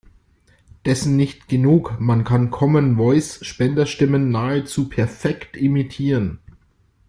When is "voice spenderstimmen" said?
2.97-4.31